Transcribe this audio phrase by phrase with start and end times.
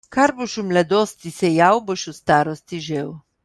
[0.15, 3.13] Kar boš v mladosti sejal, boš v starosti žel.